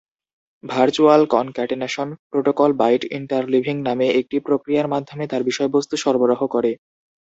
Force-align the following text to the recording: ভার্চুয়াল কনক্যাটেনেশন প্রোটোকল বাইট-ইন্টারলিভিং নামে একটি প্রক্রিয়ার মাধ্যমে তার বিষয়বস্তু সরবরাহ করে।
ভার্চুয়াল 0.63 1.21
কনক্যাটেনেশন 1.33 2.09
প্রোটোকল 2.29 2.69
বাইট-ইন্টারলিভিং 2.73 3.75
নামে 3.87 4.07
একটি 4.19 4.37
প্রক্রিয়ার 4.47 4.91
মাধ্যমে 4.93 5.25
তার 5.27 5.41
বিষয়বস্তু 5.49 5.95
সরবরাহ 5.97 6.41
করে। 6.47 6.71